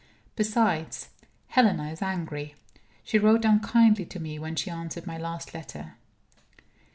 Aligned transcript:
Besides, 0.35 1.09
Helena 1.49 1.91
is 1.91 2.01
angry; 2.01 2.55
she 3.03 3.19
wrote 3.19 3.45
unkindly 3.45 4.07
to 4.07 4.19
me 4.19 4.39
when 4.39 4.55
she 4.55 4.71
answered 4.71 5.05
my 5.05 5.19
last 5.19 5.53
letter. 5.53 5.93